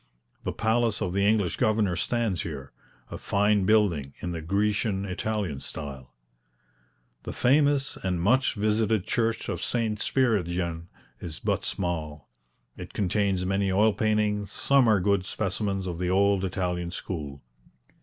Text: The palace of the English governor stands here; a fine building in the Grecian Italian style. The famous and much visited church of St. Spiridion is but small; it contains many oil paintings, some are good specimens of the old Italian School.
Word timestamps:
The 0.45 0.51
palace 0.51 0.99
of 0.99 1.13
the 1.13 1.27
English 1.27 1.57
governor 1.57 1.95
stands 1.95 2.41
here; 2.41 2.71
a 3.11 3.19
fine 3.19 3.67
building 3.67 4.15
in 4.19 4.31
the 4.31 4.41
Grecian 4.41 5.05
Italian 5.05 5.59
style. 5.59 6.15
The 7.21 7.33
famous 7.33 7.97
and 7.97 8.19
much 8.19 8.55
visited 8.55 9.05
church 9.05 9.47
of 9.47 9.61
St. 9.61 9.99
Spiridion 9.99 10.87
is 11.19 11.37
but 11.39 11.63
small; 11.63 12.31
it 12.75 12.93
contains 12.93 13.45
many 13.45 13.71
oil 13.71 13.93
paintings, 13.93 14.51
some 14.51 14.87
are 14.87 14.99
good 14.99 15.23
specimens 15.23 15.85
of 15.85 15.99
the 15.99 16.09
old 16.09 16.43
Italian 16.43 16.89
School. 16.89 17.43